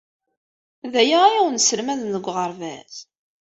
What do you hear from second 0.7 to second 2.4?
D aya ay awen-sselmaden deg